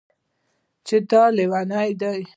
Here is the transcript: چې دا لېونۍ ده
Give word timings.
چې 0.87 0.95
دا 1.09 1.23
لېونۍ 1.35 1.89
ده 2.01 2.11